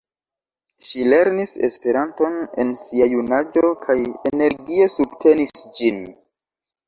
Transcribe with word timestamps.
Ŝi 0.91 1.03
lernis 1.09 1.51
Esperanton 1.67 2.39
en 2.63 2.71
sia 2.85 3.07
junaĝo 3.11 3.63
kaj 3.85 3.97
energie 4.31 4.87
subtenis 4.95 5.53
ĝin. 5.81 6.01